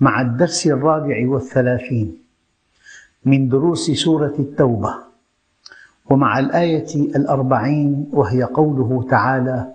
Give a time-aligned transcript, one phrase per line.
[0.00, 2.18] مع الدرس الرابع والثلاثين
[3.24, 4.94] من دروس سورة التوبة
[6.10, 9.74] ومع الآية الأربعين وهي قوله تعالى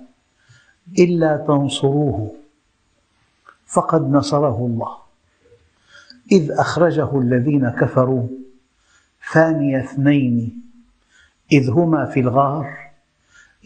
[0.99, 2.31] إلا تنصروه
[3.65, 4.95] فقد نصره الله.
[6.31, 8.27] إذ أخرجه الذين كفروا
[9.33, 10.61] ثاني اثنين
[11.51, 12.77] إذ هما في الغار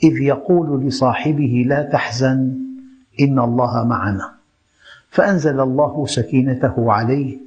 [0.04, 2.58] إذ يقول لصاحبه لا تحزن
[3.20, 4.37] إن الله معنا.
[5.10, 7.38] فأنزل الله سكينته عليه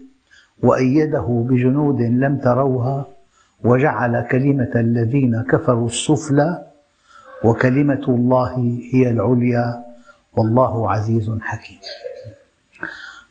[0.63, 3.07] وأيده بجنود لم تروها
[3.65, 6.67] وجعل كلمة الذين كفروا السفلى
[7.45, 9.85] وكلمة الله هي العليا
[10.37, 11.79] والله عزيز حكيم.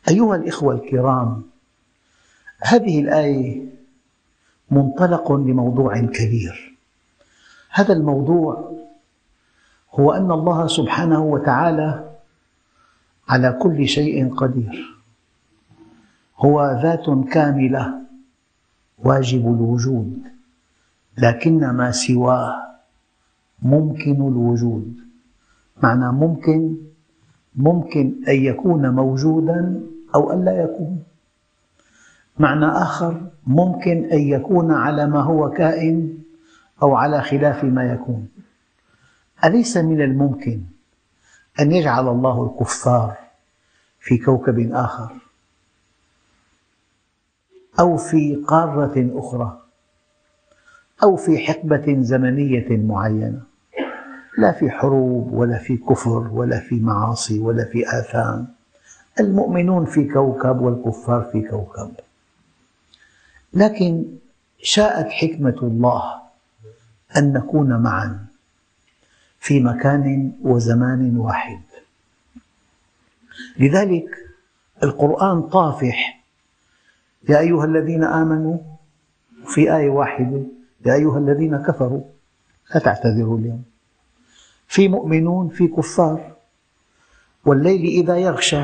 [0.10, 1.44] أيها الإخوة الكرام
[2.62, 3.62] هذه الآية
[4.72, 6.78] منطلق لموضوع كبير.
[7.72, 8.72] هذا الموضوع
[9.94, 12.09] هو أن الله سبحانه وتعالى
[13.30, 15.00] على كل شيء قدير.
[16.38, 17.94] هو ذات كاملة
[18.98, 20.18] واجب الوجود
[21.18, 22.56] لكن ما سواه
[23.62, 24.98] ممكن الوجود.
[25.84, 26.76] معنى ممكن
[27.56, 29.82] ممكن أن يكون موجودا
[30.16, 31.04] أو أن لا يكون.
[32.40, 36.18] معنى آخر ممكن أن يكون على ما هو كائن
[36.82, 38.28] أو على خلاف ما يكون.
[39.44, 40.62] أليس من الممكن؟
[41.60, 43.18] أن يجعل الله الكفار
[44.00, 45.12] في كوكب آخر
[47.80, 49.62] أو في قارة أخرى
[51.04, 53.42] أو في حقبة زمنية معينة.
[54.38, 58.48] لا في حروب ولا في كفر ولا في معاصي ولا في آثام.
[59.20, 61.92] المؤمنون في كوكب والكفار في كوكب.
[63.54, 64.06] لكن
[64.62, 66.14] شاءت حكمة الله
[67.18, 68.29] أن نكون معا.
[69.40, 71.62] في مكان وزمان واحد.
[73.60, 74.10] لذلك
[74.84, 76.24] القرآن طافح.
[77.30, 78.58] يا أيها الذين آمنوا
[79.46, 80.42] في آية واحدة
[80.86, 82.02] يا أيها الذين كفروا
[82.74, 83.64] لا تعتذروا اليوم.
[84.68, 86.36] في مؤمنون في كفار
[87.46, 88.64] والليل إذا يغشى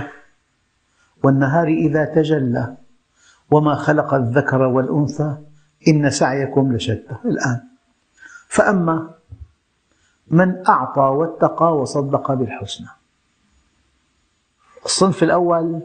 [1.23, 2.77] والنهار إذا تجلى
[3.51, 5.37] وما خلق الذكر والأنثى
[5.87, 7.15] إن سعيكم لشتى.
[7.25, 7.61] الآن
[8.47, 9.09] فأما
[10.27, 12.87] من أعطى واتقى وصدق بالحسنى.
[14.85, 15.81] الصنف الأول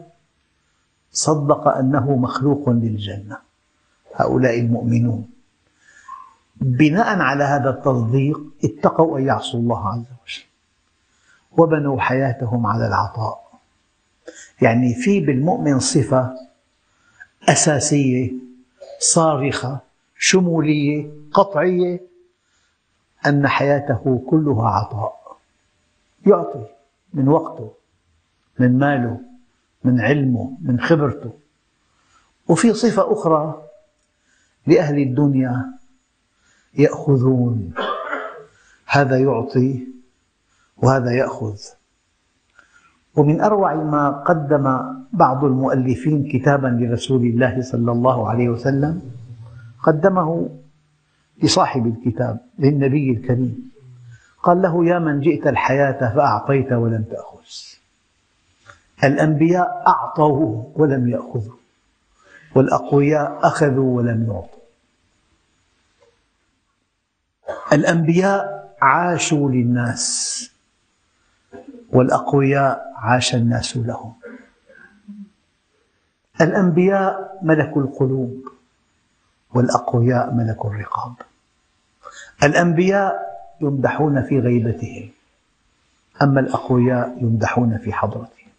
[1.11, 3.37] صدق أنه مخلوق للجنة.
[4.15, 5.29] هؤلاء المؤمنون.
[6.55, 10.43] بناء على هذا التصديق اتقوا أن يعصوا الله عز وجل.
[11.51, 13.51] وبنوا حياتهم على العطاء.
[14.61, 16.37] يعني في بالمؤمن صفة
[17.49, 18.31] أساسية
[18.99, 19.79] صارخة
[20.17, 22.10] شمولية قطعية
[23.27, 25.37] أن حياته كلها عطاء.
[26.25, 26.65] يعطي
[27.13, 27.71] من وقته
[28.59, 29.19] من ماله
[29.83, 31.33] من علمه من خبرته.
[32.47, 33.63] وفي صفة أخرى
[34.67, 35.73] لأهل الدنيا
[36.77, 37.73] يأخذون.
[38.87, 39.87] هذا يعطي
[40.77, 41.57] وهذا يأخذ.
[43.15, 44.65] ومن أروع ما قدم
[45.13, 49.01] بعض المؤلفين كتابا لرسول الله صلى الله عليه وسلم
[49.83, 50.49] قدمه
[51.43, 53.71] لصاحب الكتاب للنبي الكريم.
[54.43, 57.41] قال له يا من جئت الحياة فأعطيت ولم تأخذ.
[59.03, 61.55] الأنبياء أعطوا ولم يأخذوا
[62.55, 64.61] والأقوياء أخذوا ولم يعطوا.
[67.73, 70.51] الأنبياء عاشوا للناس
[71.89, 74.13] والأقوياء عاش الناس لهم.
[76.41, 78.47] الأنبياء ملكوا القلوب
[79.53, 81.13] والأقوياء ملكوا الرقاب.
[82.43, 85.09] الأنبياء يمدحون في غيبتهم
[86.21, 88.51] أما الأقوياء يمدحون في حضرتهم.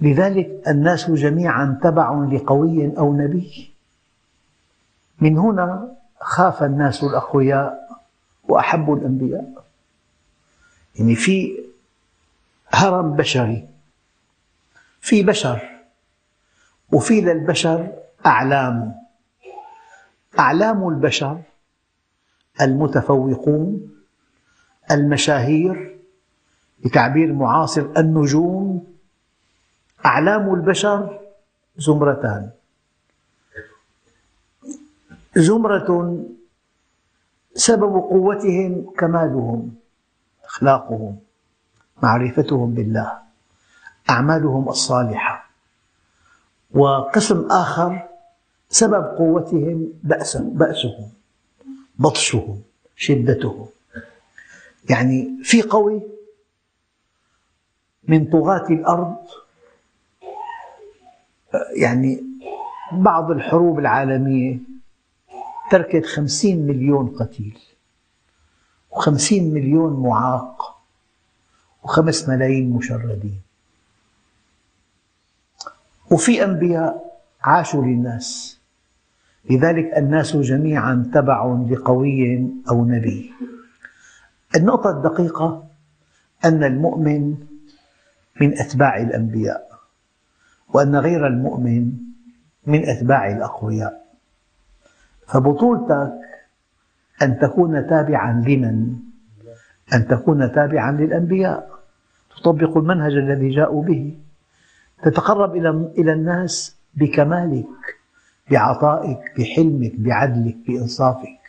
[0.00, 3.70] لذلك الناس جميعا تبع لقوي أو نبي.
[5.20, 7.98] من هنا خاف الناس الأقوياء
[8.48, 9.64] وأحبوا الأنبياء.
[10.96, 11.64] يعني في
[12.68, 13.68] هرم بشري
[15.00, 15.70] في بشر
[16.92, 17.92] وفي للبشر
[18.26, 18.94] أعلام.
[20.38, 21.40] أعلام البشر
[22.60, 23.90] المتفوقون
[24.90, 25.98] المشاهير
[26.84, 28.86] بتعبير معاصر النجوم
[30.06, 31.20] أعلام البشر
[31.76, 32.50] زمرتان.
[35.36, 35.88] زمرة
[37.54, 39.74] سبب قوتهم كمالهم
[40.44, 41.18] أخلاقهم
[42.02, 43.12] معرفتهم بالله
[44.10, 45.50] أعمالهم الصالحة.
[46.74, 48.08] وقسم آخر
[48.68, 51.19] سبب قوتهم بأسهم.
[52.00, 52.62] بطشهم
[52.96, 53.66] شدتهم
[54.90, 56.02] يعني في قوي
[58.08, 59.16] من طغاة الأرض
[61.76, 62.24] يعني
[62.92, 64.58] بعض الحروب العالمية
[65.70, 67.58] تركت خمسين مليون قتيل
[68.90, 70.80] وخمسين مليون معاق
[71.82, 73.40] وخمس ملايين مشردين.
[76.10, 78.59] وفي أنبياء عاشوا للناس.
[79.50, 83.32] لذلك الناس جميعا تبع لقوي أو نبي.
[84.56, 85.66] النقطة الدقيقة
[86.44, 87.36] أن المؤمن
[88.40, 89.70] من أتباع الأنبياء
[90.68, 91.92] وأن غير المؤمن
[92.66, 94.06] من أتباع الأقوياء.
[95.26, 96.12] فبطولتك
[97.22, 98.96] أن تكون تابعا لمن؟
[99.94, 101.70] أن تكون تابعا للأنبياء.
[102.36, 104.18] تطبق المنهج الذي جاءوا به.
[105.02, 105.56] تتقرب
[105.98, 107.66] إلى الناس بكمالك.
[108.50, 111.40] بعطائك بحلمك بعدلك بإنصافك.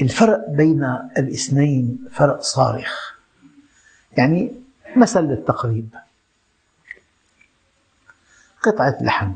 [0.00, 0.84] الفرق بين
[1.18, 3.12] الاثنين فرق صارخ.
[4.18, 4.52] يعني
[4.96, 5.88] مثل للتقريب.
[8.62, 9.32] قطعة لحم.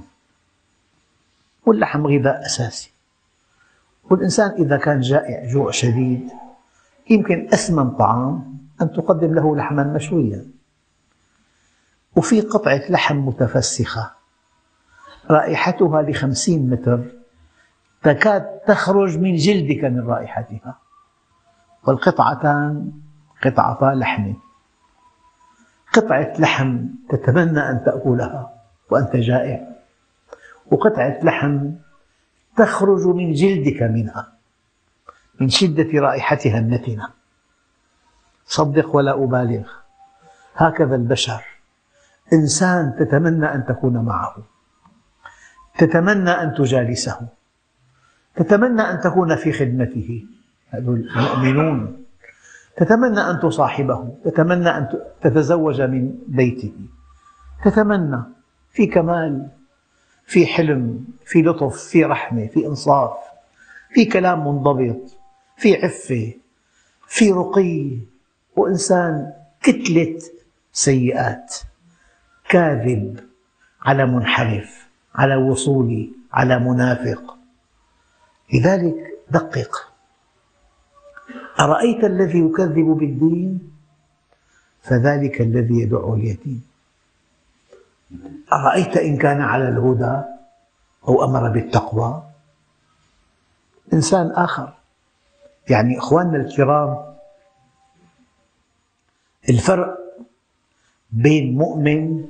[1.67, 2.91] واللحم غذاء أساسي.
[4.11, 6.31] والإنسان إذا كان جائع جوع شديد
[7.11, 10.47] يمكن أثمن طعام أن تقدم له لحما مشويا.
[12.17, 14.11] وفي قطعة لحم متفسخة.
[15.31, 17.00] رائحتها لخمسين متر
[18.02, 20.78] تكاد تخرج من جلدك من رائحتها.
[21.87, 22.93] والقطعتان
[23.44, 24.32] قطعتا لحم.
[25.93, 26.78] قطعة لحم
[27.08, 28.55] تتمنى أن تأكلها
[28.90, 29.69] وأنت جائع.
[30.70, 31.70] وقطعة لحم
[32.56, 34.32] تخرج من جلدك منها
[35.40, 37.08] من شدة رائحتها النتنة.
[38.46, 39.69] صدق ولا أبالغ.
[40.56, 41.44] هكذا البشر.
[42.32, 44.37] إنسان تتمنى أن تكون معه.
[45.78, 47.28] تتمنى أن تجالسه.
[48.37, 50.25] تتمنى أن تكون في خدمته.
[50.75, 52.05] المؤمنون.
[52.76, 54.17] تتمنى أن تصاحبه.
[54.25, 54.88] تتمنى أن
[55.23, 56.73] تتزوج من بيته.
[57.64, 58.23] تتمنى
[58.70, 59.49] في كمال
[60.26, 63.17] في حلم في لطف في رحمة في إنصاف
[63.90, 65.17] في كلام منضبط
[65.56, 66.32] في عفة
[67.08, 67.99] في رقي.
[68.56, 69.32] وإنسان
[69.62, 70.19] كتلة
[70.73, 71.55] سيئات.
[72.49, 73.20] كاذب
[73.82, 74.75] على منحرف.
[75.17, 77.37] على وصولي على منافق.
[78.55, 78.97] لذلك
[79.31, 79.93] دقق.
[81.61, 83.73] أرأيت الذي يكذب بالدين؟
[84.83, 86.63] فذلك الذي يدع اليتيم.
[88.53, 90.23] أرأيت إن كان على الهدى
[91.09, 92.23] أو أمر بالتقوى؟
[93.93, 94.73] إنسان آخر.
[95.71, 97.17] يعني إخواننا الكرام
[99.49, 99.99] الفرق
[101.11, 102.25] بين مؤمن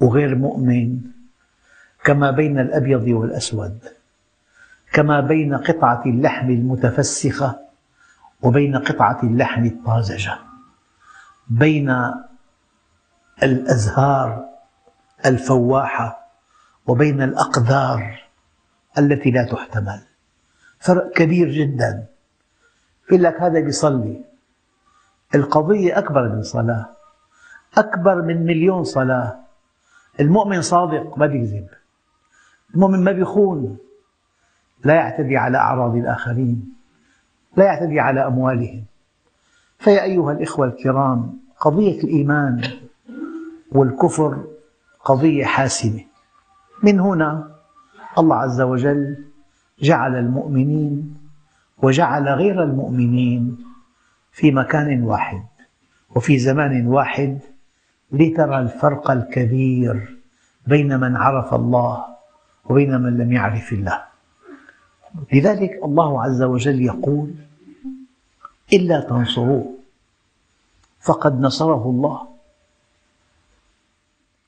[0.00, 1.00] وغير مؤمن.
[2.08, 3.78] كما بين الأبيض والأسود
[4.92, 7.58] كما بين قطعة اللحم المتفسخة
[8.42, 10.38] وبين قطعة اللحم الطازجة
[11.48, 12.12] بين
[13.42, 14.48] الأزهار
[15.26, 16.28] الفواحة
[16.86, 18.24] وبين الأقدار
[18.98, 20.00] التي لا تحتمل.
[20.78, 22.06] فرق كبير جدا.
[23.06, 24.24] يقول لك هذا بيصلي.
[25.34, 26.86] القضية أكبر من صلاة
[27.78, 29.36] أكبر من مليون صلاة.
[30.20, 31.77] المؤمن صادق ما بيكذب.
[32.74, 33.78] المؤمن ما بيخون.
[34.84, 36.72] لا يعتدي على أعراض الآخرين.
[37.56, 38.84] لا يعتدي على أموالهم.
[39.78, 42.62] فيا أيها الإخوة الكرام قضية الإيمان
[43.72, 44.44] والكفر
[45.04, 46.04] قضية حاسمة.
[46.82, 47.50] من هنا
[48.18, 49.24] الله عز وجل
[49.80, 51.16] جعل المؤمنين
[51.82, 53.64] وجعل غير المؤمنين
[54.32, 55.42] في مكان واحد
[56.16, 57.38] وفي زمان واحد
[58.12, 60.18] لترى الفرق الكبير
[60.66, 62.04] بين من عرف الله
[62.70, 64.04] وبين من لم يعرف الله.
[65.32, 67.34] لذلك الله عز وجل يقول
[68.72, 69.74] إلا تنصروه
[71.00, 72.28] فقد نصره الله.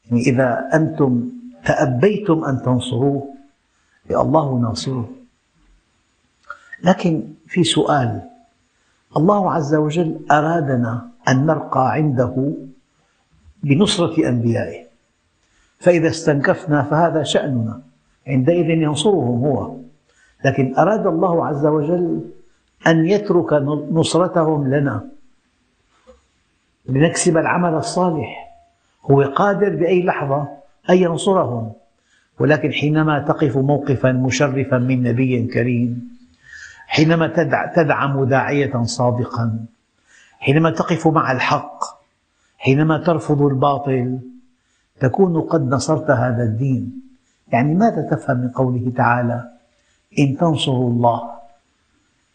[0.05, 1.31] يعني إذا أنتم
[1.65, 3.35] تأبيتم أن تنصروه
[4.11, 5.11] الله ناصره
[6.85, 8.31] لكن في سؤال
[9.17, 12.53] الله عز وجل أرادنا أن نرقى عنده
[13.63, 14.87] بنصرة أنبيائه.
[15.79, 17.90] فإذا استنكفنا فهذا شأننا.
[18.27, 19.77] عندئذ ينصرهم هو.
[20.45, 22.21] لكن أراد الله عز وجل
[22.87, 23.53] أن يترك
[23.93, 25.09] نصرتهم لنا.
[26.89, 28.55] لنكسب العمل الصالح.
[29.11, 30.49] هو قادر بأي لحظة
[30.91, 31.73] أن ينصرهم.
[32.41, 36.11] ولكن حينما تقف موقفا مشرفا من نبي كريم
[36.87, 37.27] حينما
[37.77, 39.65] تدعم داعية صادقا
[40.39, 41.85] حينما تقف مع الحق
[42.59, 44.19] حينما ترفض الباطل
[45.01, 47.03] تكون قد نصرت هذا الدين.
[47.53, 49.51] يعني ماذا تفهم من قوله تعالى؟
[50.19, 51.31] إن تنصروا الله.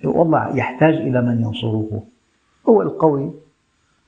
[0.04, 2.04] والله يحتاج إلى من ينصره
[2.70, 3.34] هو القوي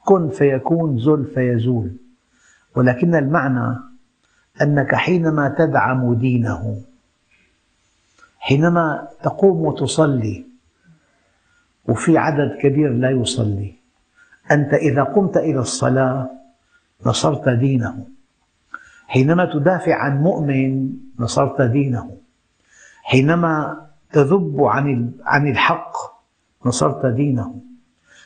[0.06, 1.92] كن فيكون زل فيزول.
[2.76, 3.80] ولكن المعنى
[4.62, 6.82] أنك حينما تدعم دينه
[8.40, 10.46] حينما تقوم وتصلي
[11.88, 13.74] وفي عدد كبير لا يصلي
[14.52, 16.30] أنت إذا قمت إلى الصلاة
[17.06, 18.17] نصرت دينه.
[19.08, 22.12] حينما تدافع عن مؤمن نصرت دينه.
[23.04, 24.56] حينما تذب
[25.26, 25.94] عن الحق
[26.66, 27.56] نصرت دينه.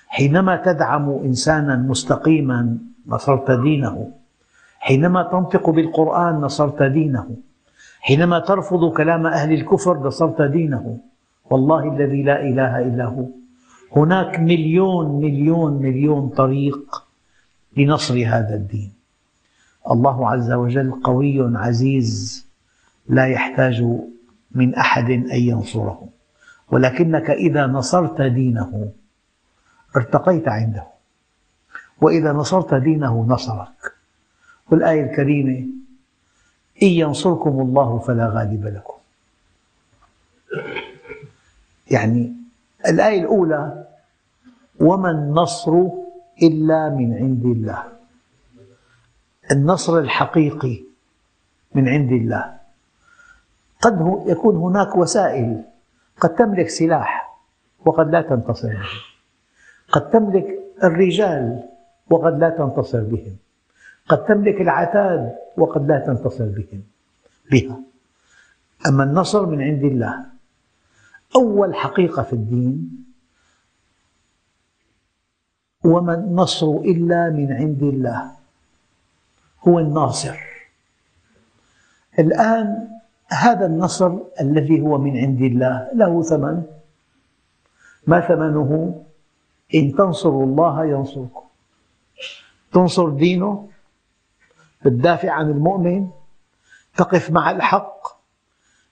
[0.07, 4.11] حينما تدعم إنسانا مستقيما نصرت دينه.
[4.79, 7.35] حينما تنطق بالقرآن نصرت دينه.
[8.01, 10.97] حينما ترفض كلام أهل الكفر نصرت دينه.
[11.49, 13.25] والله الذي لا إله إلا هو.
[13.95, 17.03] هناك مليون مليون مليون طريق
[17.77, 19.00] لنصر هذا الدين.
[19.91, 22.45] الله عز وجل قوي عزيز
[23.09, 23.83] لا يحتاج
[24.51, 26.07] من أحد أن ينصره.
[26.71, 28.91] ولكنك إذا نصرت دينه
[29.95, 30.83] ارتقيت عنده.
[32.01, 33.93] وإذا نصرت دينه نصرك.
[34.71, 35.67] والآية الكريمة
[36.83, 38.93] إن ينصركم الله فلا غالب لكم.
[41.91, 42.33] يعني
[42.87, 43.87] الآية الأولى
[44.79, 45.71] وما النصر
[46.43, 48.00] إلا من عند الله.
[49.51, 50.83] النصر الحقيقي
[51.75, 52.57] من عند الله.
[53.81, 55.63] قد يكون هناك وسائل.
[56.19, 57.39] قد تملك سلاح
[57.85, 59.01] وقد لا تنتصر به.
[59.91, 60.47] قد تملك
[60.83, 61.63] الرجال
[62.09, 63.35] وقد لا تنتصر بهم.
[64.07, 66.81] قد تملك العتاد وقد لا تنتصر بهم
[67.51, 67.79] بها.
[68.87, 70.25] أما النصر من عند الله
[71.35, 73.05] أول حقيقة في الدين
[75.83, 78.40] وما النصر إلا من عند الله.
[79.67, 80.37] هو الناصر.
[82.19, 82.87] الآن
[83.27, 86.63] هذا النصر الذي هو من عند الله له ثمن.
[88.07, 89.01] ما ثمنه؟
[89.75, 91.45] إن تنصروا الله ينصركم.
[92.73, 93.69] تنصر دينه
[94.83, 96.09] تدافع عن المؤمن
[96.97, 98.07] تقف مع الحق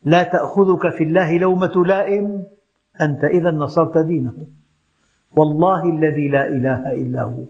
[0.03, 2.43] لا تأخذك في الله لومة لائم.
[3.01, 4.47] أنت إذا نصرت دينه.
[5.35, 7.43] والله الذي لا إله إلا هو.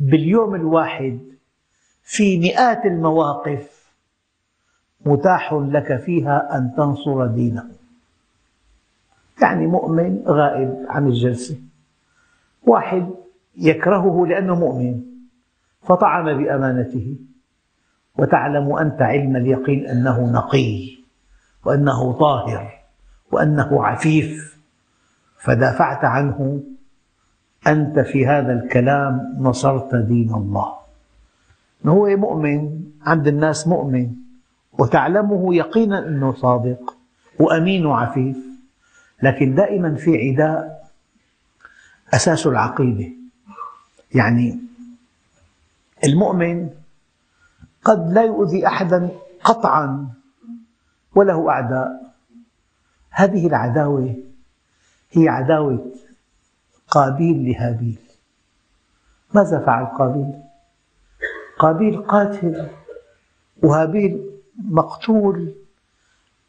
[0.00, 1.33] باليوم الواحد
[2.04, 3.92] في مئات المواقف
[5.06, 7.64] متاح لك فيها أن تنصر دينه
[9.42, 11.56] يعني مؤمن غائب عن الجلسة.
[12.66, 13.10] واحد
[13.56, 15.00] يكرهه لأنه مؤمن
[15.82, 17.16] فطعن بأمانته.
[18.18, 20.96] وتعلم أنت علم اليقين أنه نقي
[21.64, 22.80] وأنه طاهر
[23.32, 24.58] وأنه عفيف.
[25.38, 26.62] فدافعت عنه
[27.66, 30.83] أنت في هذا الكلام نصرت دين الله.
[31.92, 34.10] هو مؤمن عند الناس مؤمن
[34.78, 36.96] وتعلمه يقينا أنه صادق
[37.40, 38.36] وأمين وعفيف.
[39.22, 40.90] لكن دائما في عداء
[42.14, 43.12] أساس العقيدة.
[44.14, 44.58] يعني
[46.04, 46.70] المؤمن
[47.84, 49.08] قد لا يؤذي أحدا
[49.44, 50.08] قطعا
[51.14, 52.14] وله أعداء.
[53.10, 54.16] هذه العداوة
[55.12, 55.92] هي عداوة
[56.88, 57.98] قابيل لهابيل.
[59.34, 60.32] ماذا فعل قابيل؟
[61.58, 62.68] قابيل قاتل
[63.62, 64.30] وهابيل
[64.64, 65.54] مقتول.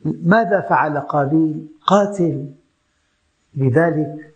[0.05, 2.51] ماذا فعل قابيل؟ قاتل؟
[3.55, 4.33] لذلك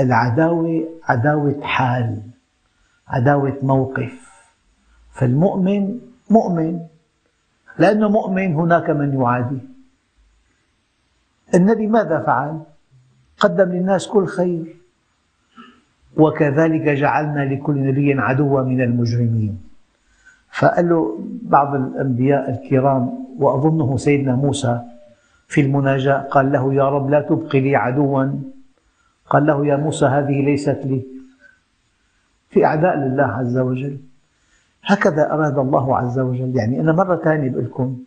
[0.00, 2.22] العداوة عداوة حال
[3.08, 4.32] عداوة موقف.
[5.12, 6.00] فالمؤمن
[6.30, 6.80] مؤمن
[7.78, 9.58] لأنه مؤمن هناك من يعادي.
[11.54, 12.62] النبي ماذا فعل؟
[13.38, 14.76] قدم للناس كل خير.
[16.16, 19.71] وكذلك جعلنا لكل نبي عدوا من المجرمين.
[20.52, 24.80] فقال له بعض الأنبياء الكرام وأظنه سيدنا موسى
[25.48, 28.26] في المناجاة قال له يا رب لا تبقي لي عدوا.
[29.26, 31.02] قال له يا موسى هذه ليست لي.
[32.50, 33.98] في أعداء لله عز وجل.
[34.84, 36.56] هكذا أراد الله عز وجل.
[36.56, 37.98] يعني أنا مرة ثانية بقول لكم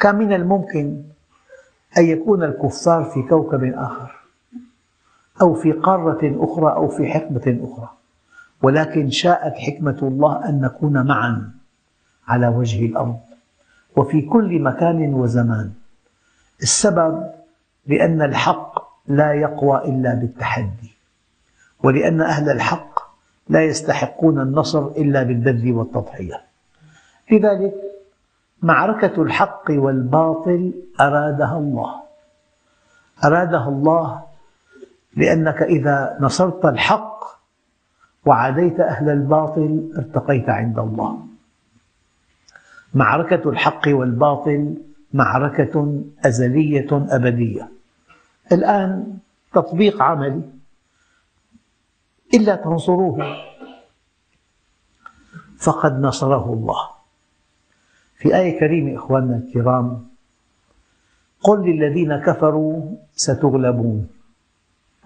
[0.00, 1.02] كان من الممكن
[1.98, 4.20] أن يكون الكفار في كوكب آخر
[5.42, 7.88] أو في قارة أخرى أو في حقبة أخرى
[8.62, 11.59] ولكن شاءت حكمة الله أن نكون معا.
[12.30, 13.20] على وجه الأرض
[13.96, 15.72] وفي كل مكان وزمان.
[16.62, 17.30] السبب
[17.86, 20.90] لأن الحق لا يقوى إلا بالتحدي.
[21.82, 23.00] ولأن أهل الحق
[23.48, 26.40] لا يستحقون النصر إلا بالبذل والتضحية.
[27.32, 27.74] لذلك
[28.62, 31.94] معركة الحق والباطل أرادها الله.
[33.24, 34.22] أرادها الله
[35.16, 37.24] لأنك إذا نصرت الحق
[38.26, 41.29] وعاديت أهل الباطل ارتقيت عند الله.
[42.94, 44.74] معركة الحق والباطل
[45.12, 47.68] معركة أزلية أبدية.
[48.52, 49.18] الآن
[49.52, 50.42] تطبيق عملي
[52.34, 53.36] إلا تنصروه.
[55.58, 56.88] فقد نصره الله.
[58.16, 60.08] في آية كريمة إخواننا الكرام
[61.42, 64.08] قل للذين كفروا ستغلبون.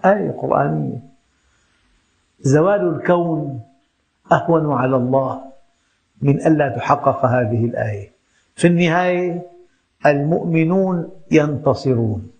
[0.05, 0.99] آية قرآنية.
[2.41, 3.61] زوال الكون
[4.31, 5.54] أهون على الله.
[6.21, 8.11] من ألا تحقق هذه الآية.
[8.55, 9.41] في النهاية
[10.05, 12.31] المؤمنون ينتصرون.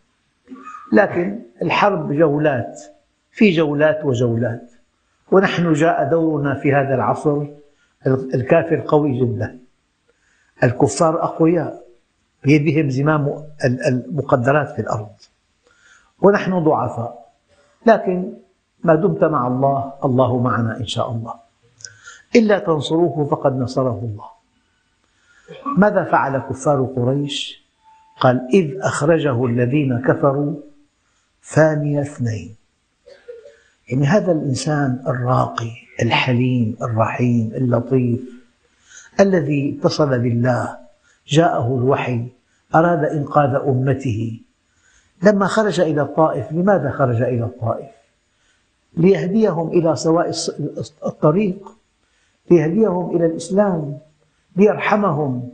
[0.93, 2.81] لكن الحرب جولات
[3.31, 4.71] في جولات وجولات.
[5.31, 7.45] ونحن جاء دورنا في هذا العصر
[8.07, 9.59] الكافر قوي جدا.
[10.63, 11.85] الكفار أقوياء.
[12.43, 13.43] بيدهم زمام
[13.87, 15.09] المقدرات في الأرض.
[16.21, 17.25] ونحن ضعفاء.
[17.85, 18.33] لكن
[18.83, 21.44] ما دمت مع الله الله معنا إن شاء الله.
[22.35, 24.25] إلا تنصروه فقد نصره الله
[25.77, 27.65] ماذا فعل كفار قريش؟
[28.19, 30.55] قال إذ أخرجه الذين كفروا
[31.43, 32.55] ثاني اثنين
[33.89, 38.19] يعني هذا الإنسان الراقي الحليم الرحيم اللطيف
[39.19, 40.77] الذي اتصل بالله
[41.27, 42.27] جاءه الوحي
[42.75, 44.41] أراد إنقاذ أمته
[45.23, 47.89] لما خرج إلى الطائف لماذا خرج إلى الطائف؟
[48.97, 50.31] ليهديهم إلى سواء
[51.05, 51.75] الطريق
[52.51, 53.97] ليهديهم إلى الإسلام
[54.55, 55.49] ليرحمهم.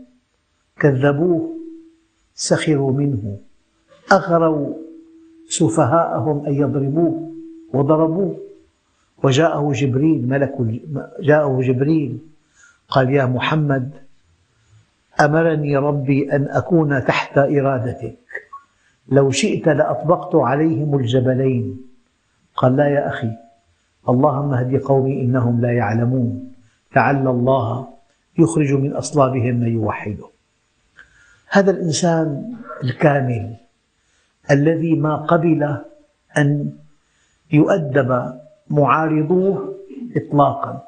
[0.79, 1.49] كذبوه
[2.35, 3.37] سخروا منه.
[4.11, 4.73] أغروا
[5.49, 7.31] سفهاءهم أن يضربوه
[7.73, 8.35] وضربوه.
[9.23, 10.55] وجاءه جبريل ملك
[11.21, 12.17] جاءه جبريل.
[12.89, 13.91] قال يا محمد
[15.19, 18.17] أمرني ربي أن أكون تحت إرادتك.
[19.09, 21.81] لو شئت لأطبقت عليهم الجبلين.
[22.55, 23.31] قال لا يا أخي
[24.09, 26.50] اللهم اهد قومي إنهم لا يعلمون.
[26.95, 27.87] لعل الله
[28.39, 30.29] يخرج من أصلابهم من يوحده.
[31.49, 33.55] هذا الإنسان الكامل
[34.51, 35.77] الذي ما قبل
[36.37, 36.73] أن
[37.51, 39.75] يؤدب معارضوه
[40.15, 40.87] إطلاقا.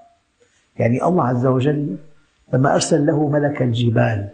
[0.80, 1.98] يعني الله عز وجل
[2.54, 4.30] لما أرسل له ملك الجبال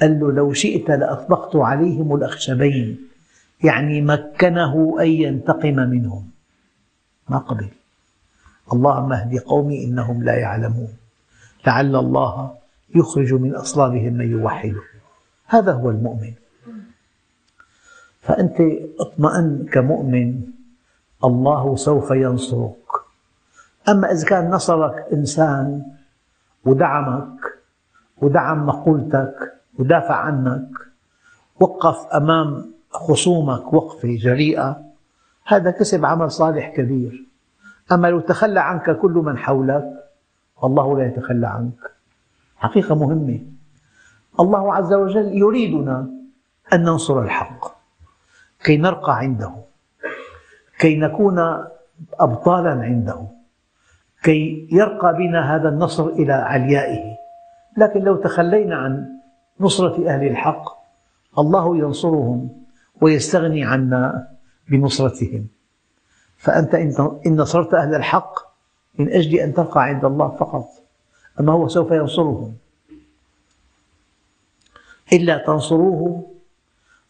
[0.00, 2.98] قال له لو شئت لأطبقت عليهم الأخشبين
[3.64, 6.30] يعني مكنه أن ينتقم منهم.
[7.28, 7.68] ما قبل.
[8.72, 10.92] اللهم اهد قومي إنهم لا يعلمون.
[11.66, 12.54] لعل الله
[12.94, 14.80] يخرج من أصلابهم من يوحده.
[15.46, 16.32] هذا هو المؤمن.
[18.20, 18.56] فأنت
[19.00, 20.40] اطمئن كمؤمن
[21.24, 22.88] الله سوف ينصرك.
[23.88, 25.82] أما إذا كان نصرك إنسان
[26.64, 27.40] ودعمك
[28.22, 29.36] ودعم مقولتك
[29.78, 30.68] ودافع عنك
[31.60, 34.80] وقف أمام خصومك وقفة جريئة
[35.46, 37.23] هذا كسب عمل صالح كبير.
[37.92, 39.84] أما لو تخلى عنك كل من حولك
[40.64, 41.90] الله لا يتخلى عنك.
[42.56, 43.40] حقيقة مهمة.
[44.40, 46.10] الله عز وجل يريدنا
[46.72, 47.76] أن ننصر الحق
[48.64, 49.52] كي نرقى عنده
[50.78, 51.64] كي نكون
[52.20, 53.26] أبطالا عنده
[54.22, 57.16] كي يرقى بنا هذا النصر إلى عليائه.
[57.76, 59.08] لكن لو تخلينا عن
[59.60, 60.64] نصرة أهل الحق
[61.38, 62.64] الله ينصرهم
[63.00, 64.28] ويستغني عنا
[64.68, 65.46] بنصرتهم.
[66.44, 66.74] فأنت
[67.26, 68.38] إن نصرت أهل الحق
[68.98, 70.68] من أجل أن ترقى عند الله فقط
[71.40, 72.56] أما هو سوف ينصرهم.
[75.12, 76.30] إلا تنصروه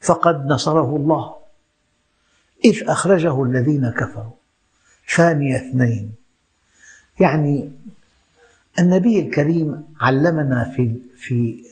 [0.00, 1.34] فقد نصره الله.
[2.64, 4.32] إذ أخرجه الذين كفروا.
[5.16, 6.12] ثاني اثنين.
[7.20, 7.72] يعني
[8.78, 11.64] النبي الكريم علمنا في في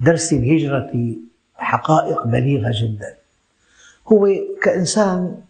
[0.00, 1.16] درس الهجرة
[1.56, 3.16] حقائق بليغة جدا.
[4.12, 4.28] هو
[4.62, 5.40] كإنسان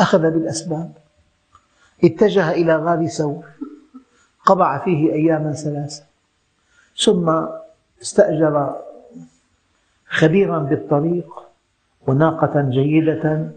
[0.00, 0.92] أخذ بالأسباب.
[2.04, 3.44] اتجه إلى غار ثور
[4.44, 6.02] قبع فيه أياما ثلاثة
[7.04, 7.46] ثم
[8.02, 8.76] استأجر
[10.08, 11.42] خبيرا بالطريق
[12.06, 13.50] وناقة جيدة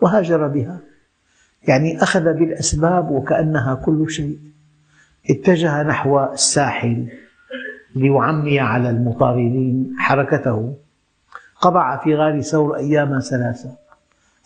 [0.00, 0.78] وهاجر بها.
[1.68, 4.38] يعني أخذ بالأسباب وكأنها كل شيء.
[5.30, 7.08] اتجه نحو الساحل
[7.94, 10.74] ليعمي على المطاردين حركته.
[11.60, 13.76] قبع في غار ثور أياما ثلاثة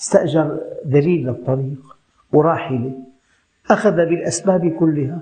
[0.01, 1.97] استأجر دليل للطريق
[2.33, 2.93] وراحلة
[3.71, 5.21] أخذ بالأسباب كلها.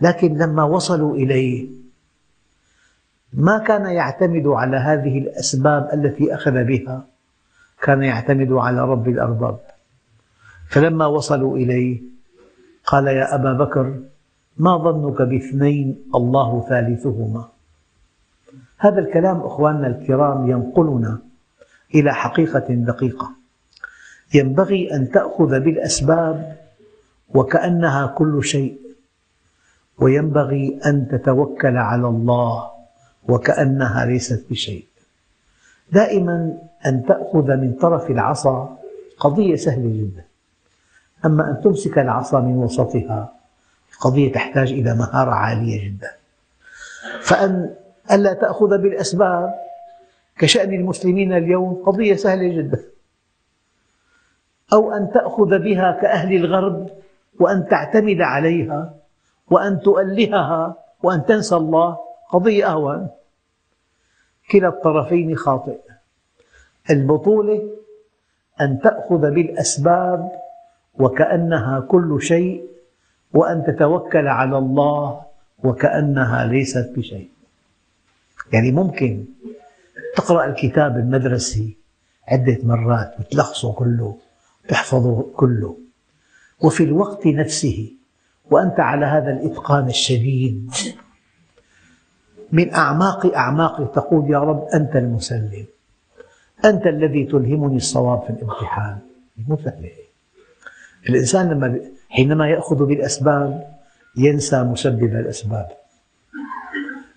[0.00, 1.68] لكن لما وصلوا إليه
[3.32, 7.04] ما كان يعتمد على هذه الأسباب التي أخذ بها
[7.82, 9.58] كان يعتمد على رب الأرباب.
[10.68, 12.02] فلما وصلوا إليه
[12.86, 13.98] قال يا أبا بكر
[14.56, 17.48] ما ظنك باثنين الله ثالثهما؟
[18.78, 21.18] هذا الكلام أخواننا الكرام ينقلنا
[21.94, 23.41] إلى حقيقة دقيقة.
[24.34, 26.56] ينبغي أن تأخذ بالأسباب
[27.34, 28.78] وكأنها كل شيء
[29.98, 32.70] وينبغي أن تتوكل على الله
[33.28, 34.84] وكأنها ليست بشيء.
[35.92, 38.78] دائما أن تأخذ من طرف العصا
[39.18, 40.24] قضية سهلة جدا.
[41.24, 43.32] أما أن تمسك العصا من وسطها
[44.00, 46.10] قضية تحتاج إلى مهارة عالية جدا.
[47.20, 47.74] فأن
[48.12, 49.54] ألا تأخذ بالأسباب
[50.38, 52.91] كشأن المسلمين اليوم قضية سهلة جدا.
[54.72, 56.90] أو أن تأخذ بها كأهل الغرب
[57.40, 58.94] وأن تعتمد عليها
[59.50, 61.98] وأن تؤلهها وأن تنسى الله.
[62.30, 63.08] قضية أهون.
[64.50, 65.78] كلا الطرفين خاطئ.
[66.90, 67.70] البطولة
[68.60, 70.32] أن تأخذ بالأسباب
[70.98, 72.66] وكأنها كل شيء
[73.34, 75.20] وأن تتوكل على الله
[75.64, 77.30] وكأنها ليست بشيء.
[78.52, 79.24] يعني ممكن
[80.16, 81.76] تقرأ الكتاب المدرسي
[82.28, 84.16] عدة مرات وتلخصه كله.
[84.72, 85.76] تحفظه كله.
[86.60, 87.92] وفي الوقت نفسه
[88.50, 90.70] وأنت على هذا الإتقان الشديد.
[92.52, 95.66] من أعماق أعماقك تقول يا رب أنت المسلم.
[96.64, 98.98] أنت الذي تلهمني الصواب في الامتحان.
[99.48, 99.58] مو
[101.08, 103.76] الإنسان لما حينما يأخذ بالأسباب
[104.16, 105.68] ينسى مسبب الأسباب.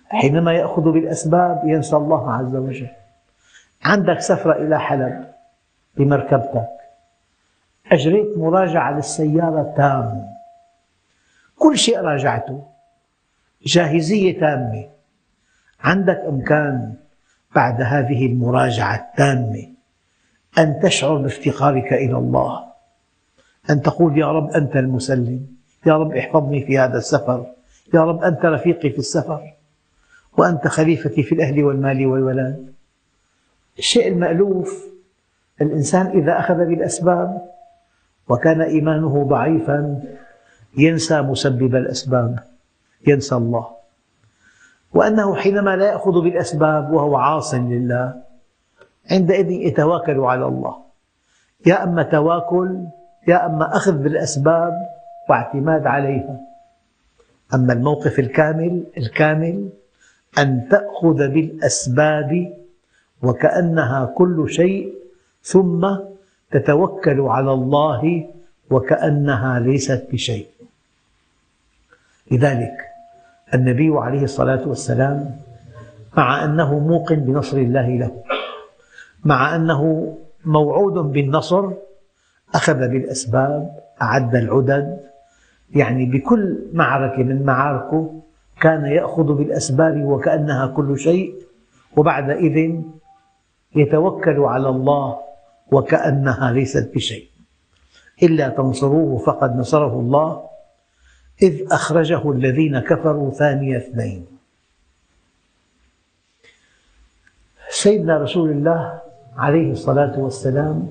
[0.08, 2.88] حينما يأخذ بالأسباب ينسى الله عز وجل.
[3.84, 5.24] عندك سفرة إلى حلب
[5.96, 6.68] بمركبتك.
[7.92, 10.26] أجريت مراجعة للسيارة تام
[11.56, 12.64] كل شيء راجعته.
[13.62, 14.88] جاهزية تامة.
[15.80, 16.94] عندك إمكان
[17.54, 19.68] بعد هذه المراجعة التامة
[20.58, 22.64] أن تشعر بافتقارك إلى الله.
[23.70, 25.46] أن تقول يا رب أنت المسلم.
[25.86, 27.46] يا رب احفظني في هذا السفر.
[27.94, 29.52] يا رب أنت رفيقي في السفر.
[30.38, 32.72] وأنت خليفتي في الأهل والمال والولد
[33.78, 34.84] الشيء المألوف
[35.60, 37.55] الإنسان إذا أخذ بالأسباب
[38.28, 40.02] وكان إيمانه ضعيفا.
[40.78, 42.38] ينسى مسبب الأسباب.
[43.06, 43.66] ينسى الله.
[44.94, 48.14] وأنه حينما لا يأخذ بالأسباب وهو عاص لله
[49.10, 50.76] عندئذ يتواكل على الله.
[51.66, 52.84] يا أما تواكل
[53.28, 54.74] يا أما أخذ بالأسباب
[55.28, 56.40] واعتماد عليها.
[57.54, 59.68] أما الموقف الكامل الكامل
[60.38, 62.52] أن تأخذ بالأسباب
[63.22, 64.94] وكأنها كل شيء
[65.42, 65.96] ثم
[66.50, 68.28] تتوكل على الله
[68.70, 70.46] وكأنها ليست بشيء.
[72.30, 72.76] لذلك
[73.54, 75.36] النبي عليه الصلاة والسلام
[76.16, 78.22] مع أنه موقن بنصر الله له
[79.24, 81.70] مع أنه موعود بالنصر
[82.54, 85.00] أخذ بالأسباب أعد العدد
[85.74, 88.20] يعني بكل معركة من معاركه
[88.60, 91.34] كان يأخذ بالأسباب وكأنها كل شيء
[91.96, 92.84] وبعد إذن
[93.76, 95.16] يتوكل على الله
[95.72, 97.28] وكأنها ليست بشيء.
[98.22, 100.48] إلا تنصروه فقد نصره الله
[101.42, 104.26] إذ أخرجه الذين كفروا ثاني اثنين.
[107.70, 109.00] سيدنا رسول الله
[109.36, 110.88] عليه الصلاة والسلام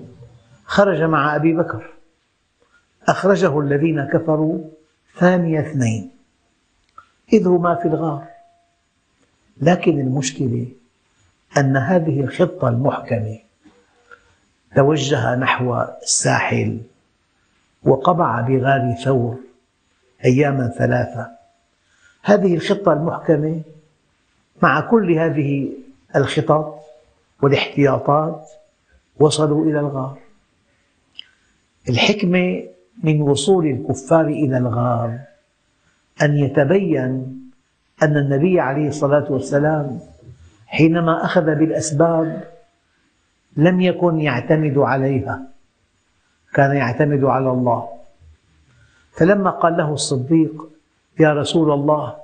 [0.65, 1.89] خرج مع أبي بكر.
[3.07, 4.61] أخرجه الذين كفروا
[5.17, 6.11] ثاني اثنين.
[7.33, 8.27] إذ هما في الغار.
[9.61, 10.67] لكن المشكلة
[11.57, 13.44] أن هذه الخطة المحكمة
[14.75, 16.79] توجه نحو الساحل
[17.83, 19.37] وقبع بغار ثور
[20.25, 21.31] أياما ثلاثة.
[22.23, 23.61] هذه الخطة المحكمة
[24.61, 25.69] مع كل هذه
[26.15, 26.79] الخطط
[27.41, 28.49] والاحتياطات
[29.19, 30.17] وصلوا إلى الغار.
[31.89, 32.63] الحكمة
[33.03, 35.19] من وصول الكفار إلى الغار
[36.21, 37.41] أن يتبين
[38.03, 39.99] أن النبي عليه الصلاة والسلام
[40.67, 42.54] حينما أخذ بالأسباب
[43.57, 45.47] لم يكن يعتمد عليها.
[46.53, 47.89] كان يعتمد على الله.
[49.11, 50.69] فلما قال له الصديق
[51.19, 52.15] يا رسول الله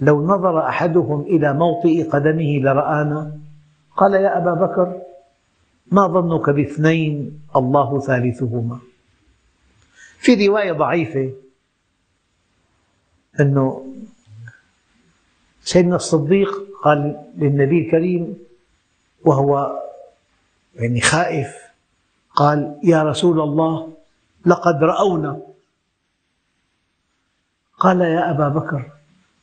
[0.00, 3.38] لو نظر أحدهم إلى موطئ قدمه لرآنا؟
[3.96, 5.00] قال يا أبا بكر
[5.92, 8.78] ما ظنك باثنين الله ثالثهما.
[10.18, 11.32] في رواية ضعيفة
[13.40, 13.86] أنه
[15.62, 16.50] سيدنا الصديق
[16.82, 18.38] قال للنبي الكريم
[19.24, 19.78] وهو
[20.78, 21.56] يعني خائف.
[22.34, 23.92] قال يا رسول الله
[24.46, 25.40] لقد رأونا.
[27.78, 28.90] قال يا أبا بكر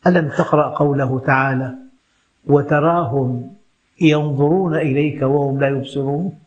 [0.07, 1.75] ألم تقرأ قوله تعالى
[2.47, 3.55] وتراهم
[4.01, 6.39] ينظرون إليك وهم لا يبصرون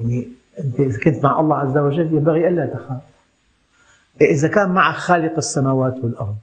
[0.00, 3.02] يعني أنت إذا كنت مع الله عز وجل ينبغي ألا تخاف.
[4.20, 6.36] إذا كان معك خالق السماوات والأرض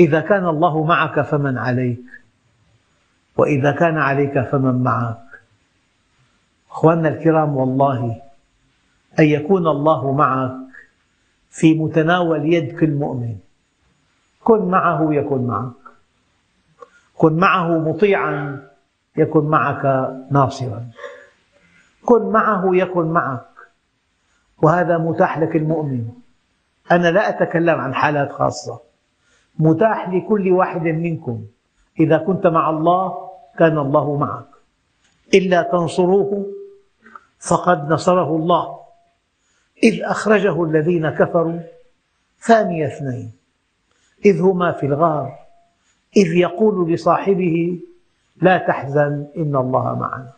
[0.00, 2.04] إذا كان الله معك فمن عليك.
[3.36, 5.18] وإذا كان عليك فمن معك.
[6.70, 8.22] أخواننا الكرام والله
[9.18, 10.56] أن يكون الله معك
[11.50, 13.36] في متناول يد كل مؤمن
[14.44, 15.72] كن معه يكن معك.
[17.14, 18.62] كن معه مطيعا
[19.16, 20.86] يكن معك ناصرا.
[22.04, 23.46] كن معه يكن معك.
[24.62, 26.08] وهذا متاح لك المؤمن.
[26.92, 28.80] أنا لا أتكلم عن حالات خاصة.
[29.58, 31.44] متاح لكل واحد منكم.
[32.00, 34.46] إذا كنت مع الله كان الله معك.
[35.34, 36.46] إلا تنصروه
[37.38, 38.78] فقد نصره الله.
[39.82, 41.60] إذ أخرجه الذين كفروا
[42.40, 43.32] ثاني اثنين.
[44.24, 45.38] إذ هما في الغار.
[46.16, 47.80] إذ يقول لصاحبه
[48.42, 50.32] لا تحزن إن الله معنا.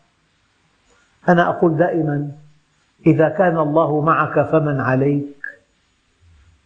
[1.29, 2.31] أنا أقول دائما
[3.07, 5.37] إذا كان الله معك فمن عليك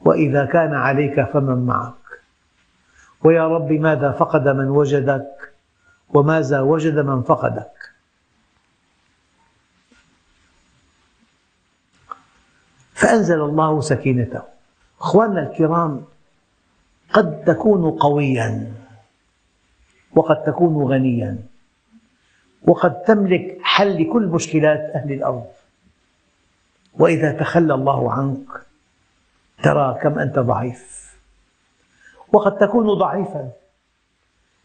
[0.01, 2.00] وإذا كان عليك فمن معك.
[3.25, 5.53] ويا رب ماذا فقد من وجدك
[6.09, 7.91] وماذا وجد من فقدك؟
[12.95, 14.43] فأنزل الله سكينته.
[15.01, 16.05] أخواننا الكرام
[17.13, 18.73] قد تكون قويا
[20.13, 21.39] وقد تكون غنيا
[22.63, 25.47] وقد تملك حل لكل مشكلات أهل الأرض.
[26.95, 28.47] وإذا تخلى الله عنك
[29.63, 31.10] ترى كم أنت ضعيف.
[32.33, 33.51] وقد تكون ضعيفا.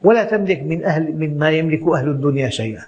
[0.03, 2.85] ولا تملك من أهل مما يملك أهل الدنيا شيئا.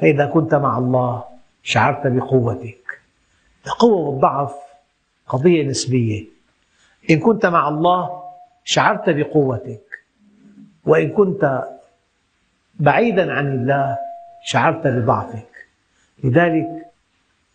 [0.00, 1.24] فإذا كنت مع الله
[1.62, 3.00] شعرت بقوتك.
[3.66, 4.54] القوة والضعف
[5.28, 6.24] قضية نسبية.
[7.10, 8.22] إن كنت مع الله
[8.64, 9.82] شعرت بقوتك.
[10.84, 11.64] وإن كنت
[12.74, 13.98] بعيدا عن الله
[14.44, 15.66] شعرت بضعفك.
[16.24, 16.86] لذلك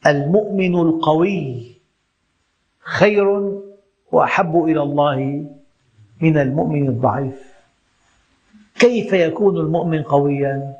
[0.08, 1.76] المؤمن القوي
[2.80, 3.28] خير
[4.12, 5.45] وأحب إلى الله
[6.21, 7.56] من المؤمن الضعيف.
[8.80, 10.73] كيف يكون المؤمن قويا؟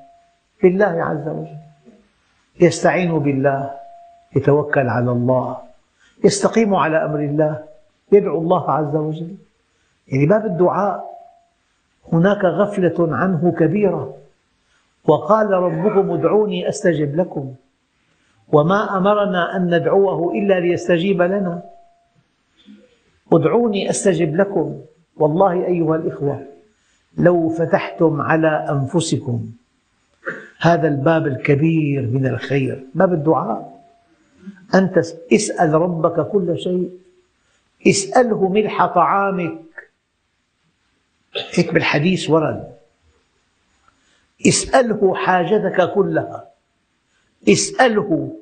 [0.64, 1.58] بالله عز وجل.
[2.60, 3.72] يستعين بالله
[4.36, 5.58] يتوكل على الله
[6.24, 7.64] يستقيم على أمر الله
[8.12, 9.36] يدعو الله عز وجل.
[10.08, 11.16] يعني باب الدعاء
[12.14, 14.18] هناك غفلة عنه كبيرة.
[15.08, 17.54] وقال ربكم ادعوني أستجب لكم.
[18.52, 21.64] وما أمرنا أن ندعوه إلا ليستجيب لنا.
[23.34, 24.82] ادعوني أستجب لكم.
[25.18, 26.46] والله أيها الإخوة
[27.18, 29.52] لو فتحتم على أنفسكم
[30.60, 33.86] هذا الباب الكبير من الخير باب الدعاء.
[34.76, 34.98] أنت
[35.34, 37.00] اسأل ربك كل شيء.
[37.88, 39.62] اسأله ملح طعامك.
[41.54, 42.76] هيك بالحديث ورد.
[44.48, 46.48] اسأله حاجتك كلها.
[47.50, 48.40] اسأله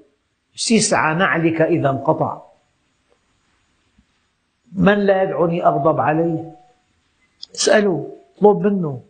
[0.55, 2.41] سسع نعلك إذا انقطع.
[4.73, 6.62] من لا يدعني أغضب عليه؟
[7.55, 9.01] اسأله اطلب منه.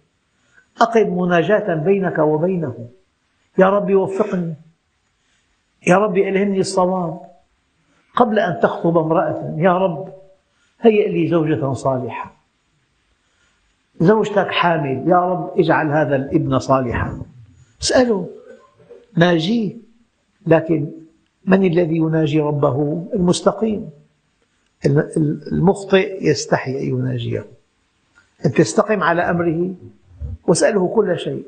[0.81, 2.89] أقم مناجاة بينك وبينه.
[3.57, 4.55] يا رب وفقني.
[5.87, 7.21] يا رب ألهمني الصواب.
[8.15, 10.13] قبل أن تخطب امرأة يا رب
[10.81, 12.33] هيئ لي زوجة صالحة.
[13.99, 15.03] زوجتك حامل.
[15.07, 17.21] يا رب اجعل هذا الابن صالحا.
[17.81, 18.29] اسأله
[19.17, 19.73] ناجيه
[20.47, 20.91] لكن
[21.45, 23.89] من الذي يناجي ربه؟ المستقيم.
[25.51, 27.45] المخطئ يستحي أن يناجيه.
[28.45, 29.73] أنت استقم على أمره
[30.47, 31.45] واسأله كل شيء.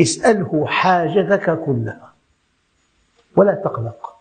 [0.00, 2.12] اسأله حاجتك كلها.
[3.36, 4.16] ولا تقلق.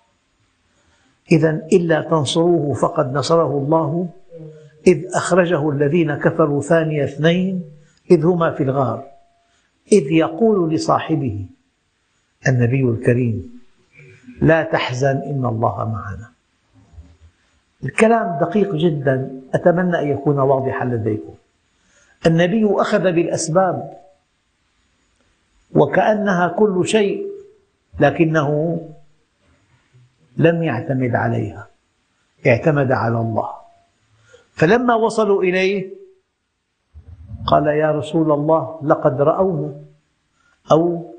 [1.31, 4.09] إذا إلا تنصروه فقد نصره الله.
[4.87, 7.63] إذ أخرجه الذين كفروا ثاني اثنين
[8.11, 9.03] إذ هما في الغار.
[9.91, 11.45] إذ يقول لصاحبه
[12.47, 13.61] النبي الكريم
[14.41, 16.29] لا تحزن إن الله معنا.
[17.83, 19.41] الكلام دقيق جدا.
[19.53, 21.33] أتمنى أن يكون واضحا لديكم.
[22.27, 23.97] النبي أخذ بالأسباب
[25.75, 27.27] وكأنها كل شيء
[27.99, 28.49] لكنه
[30.37, 31.67] لم يعتمد عليها
[32.47, 33.49] اعتمد على الله.
[34.53, 35.89] فلما وصلوا إليه
[37.47, 39.73] قال يا رسول الله لقد رأونا
[40.71, 41.13] أو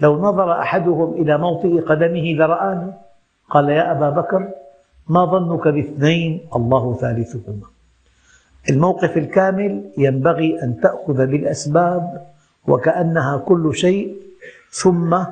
[0.00, 2.98] لو نظر أحدهم إلى موطئ قدمه لرآنا
[3.50, 4.48] قال يا أبا بكر
[5.08, 7.66] ما ظنك باثنين الله ثالثهما.
[8.70, 12.26] الموقف الكامل ينبغي أن تأخذ بالأسباب
[12.66, 14.16] وكأنها كل شيء
[14.70, 15.24] ثم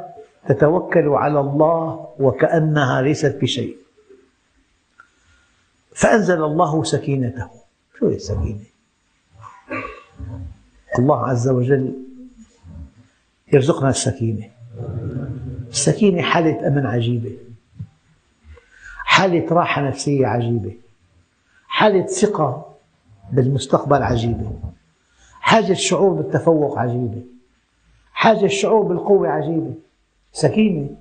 [0.49, 3.77] تتوكل على الله وكأنها ليست بشيء.
[5.95, 7.49] فأنزل الله سكينته.
[7.99, 8.65] شو هي السكينة؟
[10.99, 11.95] الله عز وجل
[13.53, 14.51] يرزقنا السكينة.
[15.69, 17.37] السكينة حالة أمن عجيبة.
[19.05, 20.73] حالة راحة نفسية عجيبة.
[21.69, 22.74] حالة ثقة
[23.33, 24.53] بالمستقبل عجيبة.
[25.41, 27.23] حاجة الشعور بالتفوق عجيبة.
[28.13, 29.75] حاجة الشعور بالقوة عجيبة.
[30.33, 30.97] سكينة.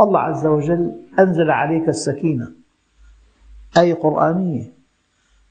[0.00, 2.48] الله عز وجل أنزل عليك السكينة.
[3.78, 4.72] آية قرآنية.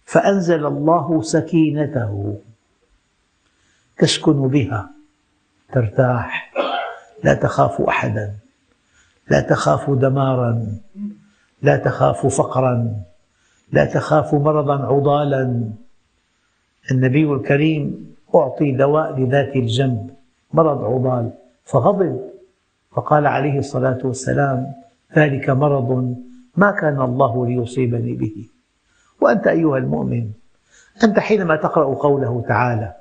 [0.05, 2.37] فأنزل الله سكينته.
[3.97, 4.89] تسكن بها.
[5.73, 6.53] ترتاح.
[7.23, 8.33] لا تخاف أحدا.
[9.29, 10.67] لا تخاف دمارا.
[11.61, 12.93] لا تخاف فقرا.
[13.71, 15.69] لا تخاف مرضا عضالا.
[16.91, 20.09] النبي الكريم أعطي دواء لذات الجنب
[20.53, 21.31] مرض عضال
[21.63, 22.19] فغضب.
[22.91, 24.73] فقال عليه الصلاة والسلام
[25.17, 26.15] ذلك مرض
[26.55, 28.47] ما كان الله ليصيبني به.
[29.21, 30.31] وأنت أيها المؤمن
[31.03, 32.93] أنت حينما تقرأ قوله تعالى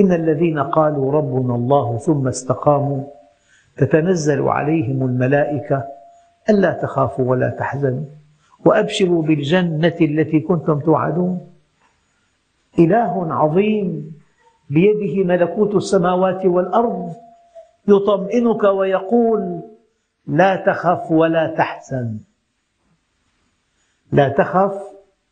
[0.00, 3.04] إن الذين قالوا ربنا الله ثم استقاموا
[3.76, 5.84] تتنزل عليهم الملائكة
[6.50, 8.04] ألا تخافوا ولا تحزنوا
[8.64, 11.40] وأبشروا بالجنة التي كنتم توعدون.
[12.78, 14.16] إله عظيم.
[14.70, 17.14] بيده ملكوت السماوات والأرض.
[17.88, 19.60] يطمئنك ويقول
[20.26, 22.18] لا تخف ولا تحزن.
[24.12, 24.82] لا تخف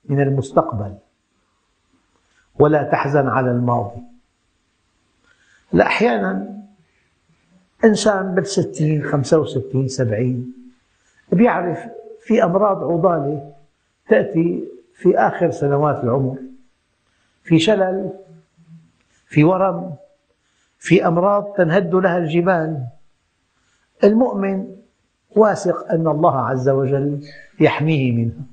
[0.04, 0.94] من المستقبل.
[2.58, 4.02] ولا تحزن على الماضي.
[5.80, 6.62] أحيانا
[7.84, 10.54] إنسان بالستين خمسة وستين سبعين
[11.32, 11.78] بيعرف
[12.20, 13.52] في أمراض عضالة
[14.08, 16.38] تأتي في آخر سنوات العمر.
[17.44, 18.10] في شلل
[19.26, 19.94] في ورم
[20.78, 22.86] في أمراض تنهد لها الجبال.
[24.04, 24.66] المؤمن
[25.36, 27.20] واثق أن الله عز وجل
[27.60, 28.44] يحميه منها.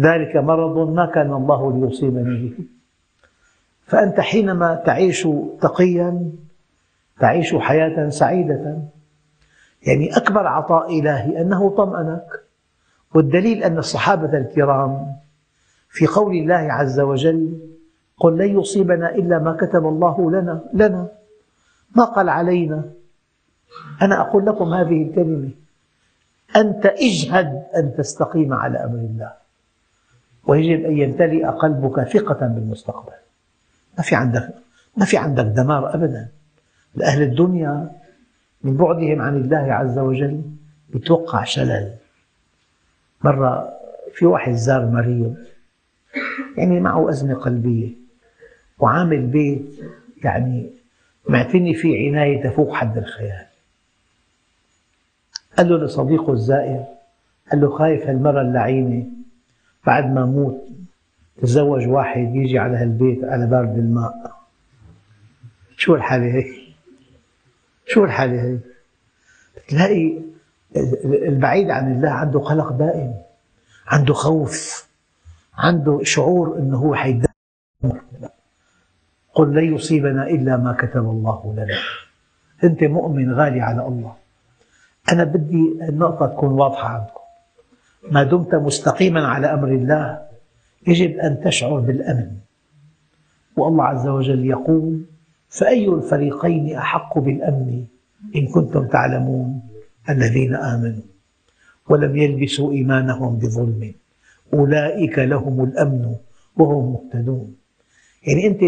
[0.00, 2.64] ذلك مرض ما كان الله ليصيبني به.
[3.86, 5.28] فأنت حينما تعيش
[5.60, 6.32] تقيا
[7.20, 8.78] تعيش حياة سعيدة
[9.82, 12.44] يعني أكبر عطاء إلهي أنه طمأنك.
[13.14, 15.16] والدليل أن الصحابة الكرام
[15.88, 17.58] في قول الله عز وجل
[18.18, 21.08] قل لن يصيبنا إلا ما كتب الله لنا لنا.
[21.96, 22.84] ما قال علينا؟
[24.02, 25.50] أنا أقول لكم هذه الكلمة.
[26.56, 29.32] أنت اجهد أن تستقيم على أمر الله.
[30.46, 33.12] ويجب أن يمتلئ قلبك ثقة بالمستقبل.
[33.98, 34.48] ما في عندك
[34.96, 36.28] ما في عندك دمار أبدا.
[36.94, 37.90] لأهل الدنيا
[38.62, 40.42] من بعدهم عن الله عز وجل
[40.94, 41.92] يتوقع شلل.
[43.24, 43.78] مرة
[44.14, 45.36] في واحد زار مريض
[46.56, 47.88] يعني معه أزمة قلبية
[48.78, 49.80] وعامل بيت
[50.24, 50.70] يعني
[51.28, 53.46] معتني فيه عناية تفوق حد الخيال
[55.58, 56.84] قال له لصديقه الزائر
[57.50, 59.06] قال له خايف هالمرة اللعينة
[59.86, 60.68] بعد ما أموت
[61.42, 64.38] تزوج واحد يجي على هالبيت على بارد الماء
[65.76, 66.44] شو الحالة هي؟
[67.86, 68.58] شو الحالة هي؟
[69.68, 70.18] تلاقي
[71.04, 73.14] البعيد عن الله عنده قلق دائم
[73.86, 74.77] عنده خوف
[75.58, 77.28] عنده شعور أنه هو حيدمر
[79.34, 81.78] قل لن يصيبنا إلا ما كتب الله لنا.
[82.64, 84.14] أنت مؤمن غالي على الله.
[85.12, 87.20] أنا بدي النقطة تكون واضحة عندكم.
[88.10, 90.28] ما دمت مستقيما على أمر الله
[90.86, 92.30] يجب أن تشعر بالأمن.
[93.56, 95.02] والله عز وجل يقول
[95.48, 97.84] فأي الفريقين أحق بالأمن
[98.36, 99.60] إن كنتم تعلمون
[100.08, 101.08] الذين آمنوا
[101.88, 103.94] ولم يلبسوا إيمانهم بظلم؟
[104.54, 106.14] أولئك لهم الأمن
[106.56, 107.56] وهم مهتدون.
[108.22, 108.62] يعني أنت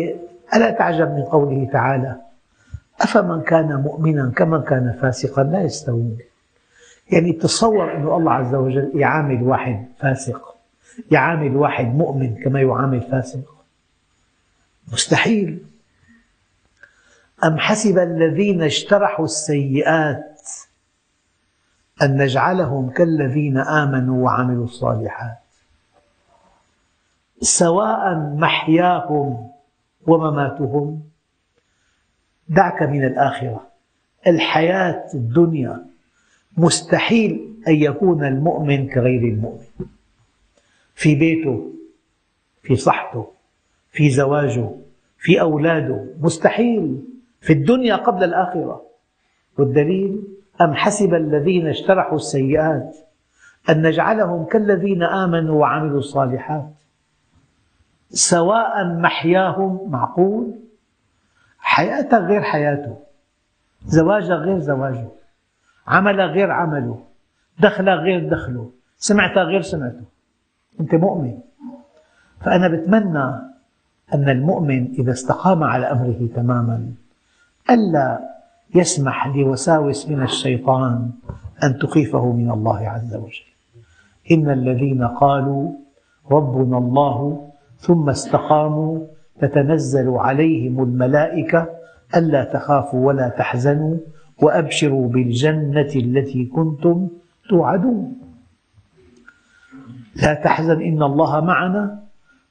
[0.54, 2.16] ألا تعجب من قوله تعالى
[3.00, 6.18] أفمن كان مؤمنا كمن كان فاسقا لا يستوون.
[7.12, 10.56] يعني تصور أن الله عز وجل يعامل واحد فاسق
[11.10, 13.64] يعامل واحد مؤمن كما يعامل فاسق.
[14.92, 15.64] مستحيل.
[17.44, 20.40] أم حسب الذين اجترحوا السيئات
[22.02, 25.38] أن نجعلهم كالذين آمنوا وعملوا الصالحات؟
[27.40, 29.50] سواء محياهم
[30.06, 31.02] ومماتهم.
[32.48, 33.66] دعك من الآخرة.
[34.26, 35.84] الحياة الدنيا
[36.56, 39.66] مستحيل أن يكون المؤمن كغير المؤمن.
[40.94, 41.72] في بيته
[42.62, 43.26] في صحته
[43.90, 44.70] في زواجه
[45.18, 46.06] في أولاده.
[46.20, 47.04] مستحيل.
[47.40, 48.82] في الدنيا قبل الآخرة.
[49.58, 50.22] والدليل
[50.60, 52.96] أم حسب الذين اجترحوا السيئات
[53.70, 56.79] أن نجعلهم كالذين آمنوا وعملوا الصالحات؟
[58.10, 60.54] سواء محياهم معقول
[61.58, 62.96] حياتك غير حياته
[63.86, 65.08] زواجك غير زواجه
[65.86, 67.04] عملك غير عمله
[67.58, 70.04] دخلك غير دخله سمعتك غير سمعته.
[70.80, 71.38] أنت مؤمن.
[72.40, 73.24] فأنا بتمنى
[74.14, 76.92] أن المؤمن إذا استقام على أمره تماما
[77.70, 78.20] ألا
[78.74, 81.10] يسمح لوساوس من الشيطان
[81.62, 83.50] أن تخيفه من الله عز وجل.
[84.30, 85.72] إن الذين قالوا
[86.30, 87.49] ربنا الله
[87.80, 89.06] ثم استقاموا
[89.40, 91.68] تتنزل عليهم الملائكة
[92.16, 93.96] ألا تخافوا ولا تحزنوا
[94.42, 97.08] وأبشروا بالجنة التي كنتم
[97.48, 98.20] توعدون.
[100.16, 102.02] لا تحزن إن الله معنا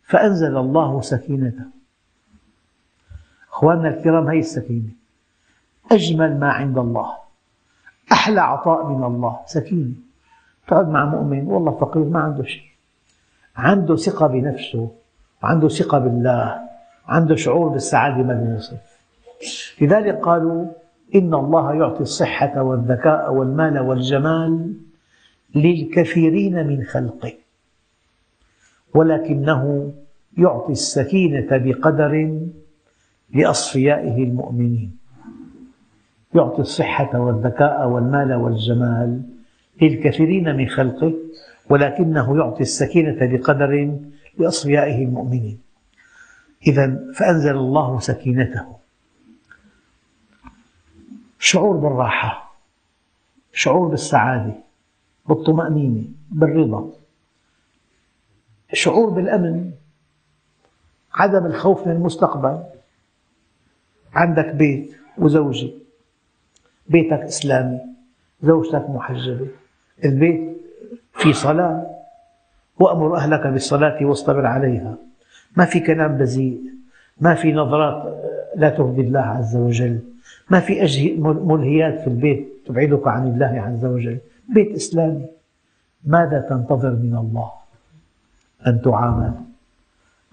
[0.03, 1.65] فأنزل الله سكينته.
[3.51, 4.89] أخواننا الكرام هذه السكينة.
[5.91, 7.13] أجمل ما عند الله
[8.11, 9.39] أحلى عطاء من الله.
[9.45, 9.93] سكينة.
[10.67, 12.69] تقعد مع مؤمن والله فقير ما عنده شيء.
[13.55, 14.91] عنده ثقة بنفسه.
[15.43, 16.59] وعنده ثقة بالله
[17.07, 18.99] عنده شعور بالسعادة ما بيوصف
[19.81, 20.65] لذلك قالوا
[21.15, 24.73] إن الله يعطي الصحة والذكاء والمال والجمال
[25.55, 27.33] للكثيرين من خلقه
[28.95, 29.93] ولكنه
[30.37, 32.39] يعطي السكينة بقدر
[33.33, 34.97] لأصفيائه المؤمنين.
[36.35, 39.21] يعطي الصحة والذكاء والمال والجمال
[39.81, 41.13] للكثيرين من خلقه
[41.69, 43.91] ولكنه يعطي السكينة بقدر
[44.39, 45.59] لأصفيائه المؤمنين.
[46.67, 48.75] إذا فأنزل الله سكينته.
[51.39, 52.49] شعور بالراحة
[53.53, 54.53] شعور بالسعادة
[55.25, 56.91] بالطمأنينة بالرضا.
[58.73, 59.71] شعور بالأمن
[61.13, 62.63] عدم الخوف من المستقبل.
[64.13, 65.69] عندك بيت وزوجة
[66.87, 67.79] بيتك إسلامي
[68.43, 69.47] زوجتك محجبة.
[70.05, 70.57] البيت
[71.13, 71.98] في صلاة
[72.79, 74.95] وأمر أهلك بالصلاة واصطبر عليها.
[75.57, 76.61] ما في كلام بذيء
[77.21, 78.23] ما في نظرات
[78.55, 79.99] لا ترضي الله عز وجل.
[80.49, 84.17] ما في ملهيات في البيت تبعدك عن الله عز وجل.
[84.49, 85.25] بيت إسلامي.
[86.05, 87.51] ماذا تنتظر من الله؟
[88.67, 89.33] أن تعامل.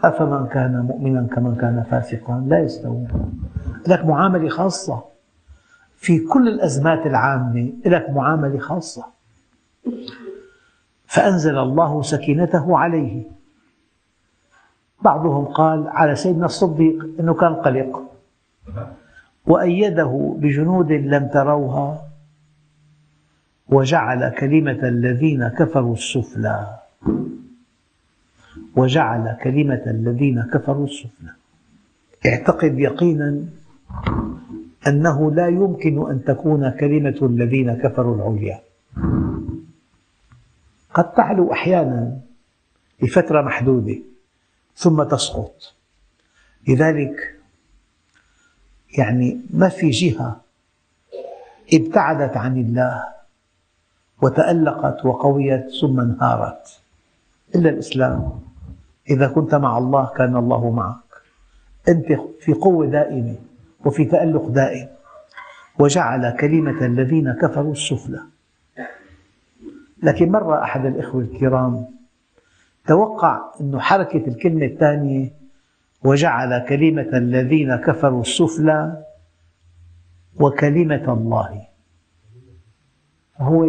[0.05, 3.09] أفمن كان مؤمنا كمن كان فاسقا؟ لا يستوون.
[3.89, 5.05] لك معاملة خاصة.
[5.97, 9.05] في كل الأزمات العامة لك معاملة خاصة.
[11.17, 13.23] فأنزل الله سكينته عليه.
[15.03, 18.03] بعضهم قال على سيدنا الصديق أنه كان قلق.
[19.47, 22.03] وأيده بجنود لم تروها.
[23.69, 26.79] وجعل كلمة الذين كفروا السفلى.
[28.77, 31.33] وجعل كلمة الذين كفروا السفلى.
[32.27, 33.41] اعتقد يقينا
[34.87, 38.61] أنه لا يمكن أن تكون كلمة الذين كفروا العليا.
[40.97, 42.19] قد تعلو أحيانا
[43.03, 43.99] لفترة محدودة
[44.77, 45.75] ثم تسقط.
[46.69, 47.37] لذلك
[48.99, 50.41] يعني ما في جهة
[51.75, 53.05] ابتعدت عن الله
[54.23, 56.81] وتألقت وقويت ثم انهارت
[57.55, 58.41] إلا الإسلام.
[59.11, 61.23] إذا كنت مع الله كان الله معك.
[61.89, 62.07] أنت
[62.41, 63.37] في قوة دائمة
[63.85, 64.89] وفي تألق دائم.
[65.79, 68.36] وجعل كلمة الذين كفروا السفلى.
[70.03, 71.87] لكن مرة أحد الإخوة الكرام
[72.87, 75.33] توقع أن حركة الكلمة الثانية
[76.05, 79.05] وجعل كلمة الذين كفروا السفلى
[80.41, 81.67] وكلمة الله.
[83.39, 83.67] هو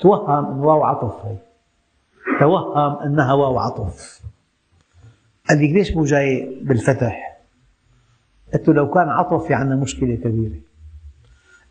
[0.00, 1.36] توهم أن واو عطف هي.
[2.40, 4.22] توهم أنها واو عطف.
[5.48, 7.40] قال لي ليش مو جاي بالفتح؟
[8.54, 10.60] قلت له لو كان عطف في عندنا مشكلة كبيرة.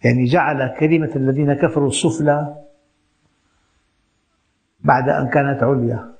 [0.03, 2.55] يعني جعل كلمة الذين كفروا السفلى
[4.83, 6.11] بعد أن كانت عليا.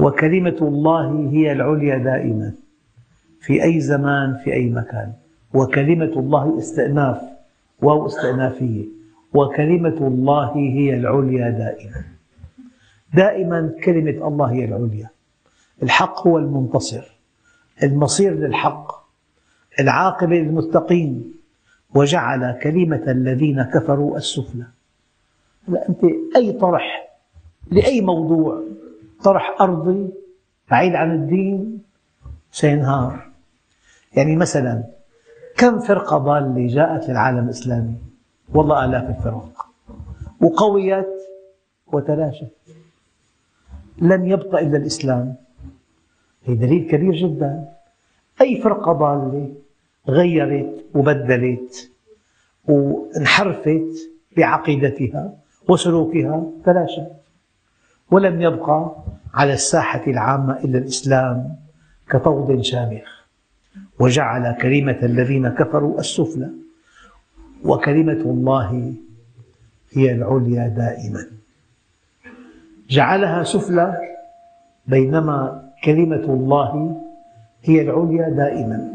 [0.00, 2.52] وكلمة الله هي العليا دائما.
[3.40, 5.12] في أي زمان في أي مكان.
[5.54, 7.22] وكلمة الله استئناف
[7.82, 8.84] واو استئنافية.
[9.34, 12.04] وكلمة الله هي العليا دائما.
[13.14, 15.08] دائما كلمة الله هي العليا.
[15.82, 17.18] الحق هو المنتصر.
[17.82, 19.04] المصير للحق.
[19.80, 21.34] العاقبة للمتقين.
[21.94, 24.73] وجعل كلمة الذين كفروا السفلى.
[25.68, 26.04] أنت
[26.36, 27.08] أي طرح
[27.70, 28.62] لأي موضوع
[29.24, 30.10] طرح أرضي
[30.70, 31.82] بعيد عن الدين
[32.52, 33.26] سينهار.
[34.16, 34.84] يعني مثلا
[35.56, 37.94] كم فرقة ضالة جاءت للعالم الإسلامي؟
[38.54, 39.66] والله آلاف الفرق.
[40.40, 41.08] وقويت
[41.86, 42.52] وتلاشت.
[43.98, 45.34] لم يبق إلا الإسلام.
[46.44, 47.68] هي دليل كبير جدا.
[48.40, 49.54] أي فرقة ضالة
[50.08, 51.90] غيرت وبدلت
[52.68, 57.12] وانحرفت بعقيدتها؟ وسلوكها تلاشت
[58.10, 58.96] ولم يبقى
[59.34, 61.56] على الساحة العامة إلا الإسلام
[62.10, 63.24] كطود شامخ.
[64.00, 66.50] وجعل كلمة الذين كفروا السفلى.
[67.64, 68.94] وكلمة الله
[69.92, 71.26] هي العليا دائما.
[72.90, 74.00] جعلها سفلى
[74.86, 77.00] بينما كلمة الله
[77.62, 78.92] هي العليا دائما.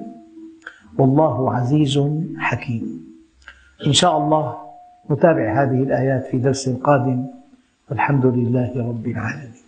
[0.97, 1.99] والله عزيز
[2.38, 3.15] حكيم.
[3.88, 4.68] إن شاء الله
[5.12, 7.26] نتابع هذه الآيات في درس قادم
[7.89, 9.59] والحمد لله رب العالمين.